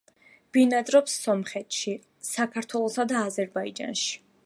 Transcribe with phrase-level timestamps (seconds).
[0.55, 1.95] ბინადრობს სომხეთში,
[2.31, 4.15] საქართველოსა და აზერბაიჯანში.